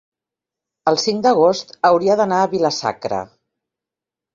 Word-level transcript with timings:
el 0.93 0.97
cinc 1.03 1.21
d'agost 1.27 1.77
hauria 1.93 2.19
d'anar 2.25 2.43
a 2.43 2.51
Vila-sacra. 2.59 3.25